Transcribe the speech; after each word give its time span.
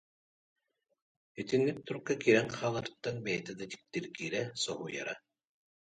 Итинник 1.41 1.77
турукка 1.85 2.13
киирэн 2.23 2.47
хааларыттан 2.57 3.15
бэйэтэ 3.25 3.51
да 3.59 3.65
дьиктиргиирэ, 3.71 4.41
соһуйара 4.63 5.15